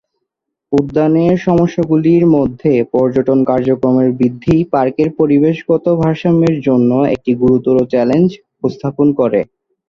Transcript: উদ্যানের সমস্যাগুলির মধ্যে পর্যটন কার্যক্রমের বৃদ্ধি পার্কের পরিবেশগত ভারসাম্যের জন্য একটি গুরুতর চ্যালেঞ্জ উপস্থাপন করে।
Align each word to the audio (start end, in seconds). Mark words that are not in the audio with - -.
উদ্যানের 0.71 1.35
সমস্যাগুলির 1.47 2.23
মধ্যে 2.35 2.71
পর্যটন 2.93 3.39
কার্যক্রমের 3.49 4.09
বৃদ্ধি 4.19 4.57
পার্কের 4.73 5.09
পরিবেশগত 5.19 5.85
ভারসাম্যের 6.01 6.55
জন্য 6.67 6.91
একটি 7.13 7.31
গুরুতর 7.41 7.75
চ্যালেঞ্জ 7.91 8.29
উপস্থাপন 8.55 9.07
করে। 9.19 9.39